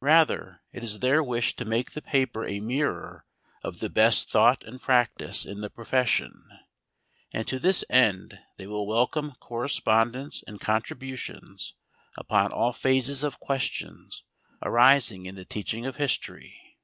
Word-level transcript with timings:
Rather 0.00 0.62
it 0.72 0.82
is 0.82 1.00
their 1.00 1.22
wish 1.22 1.54
to 1.56 1.66
make 1.66 1.90
the 1.92 2.00
paper 2.00 2.46
a 2.46 2.58
mirror 2.58 3.26
of 3.62 3.80
the 3.80 3.90
best 3.90 4.30
thought 4.30 4.64
and 4.64 4.80
practice 4.80 5.44
in 5.44 5.60
the 5.60 5.68
profession, 5.68 6.42
and 7.34 7.46
to 7.46 7.58
this 7.58 7.84
end 7.90 8.38
they 8.56 8.66
will 8.66 8.86
welcome 8.86 9.32
correspondence 9.40 10.42
and 10.46 10.58
contributions 10.58 11.74
upon 12.16 12.50
all 12.50 12.72
phases 12.72 13.22
of 13.22 13.38
questions 13.40 14.24
arising 14.62 15.26
in 15.26 15.34
the 15.34 15.44
teaching 15.44 15.84
of 15.84 15.96
history. 15.96 16.78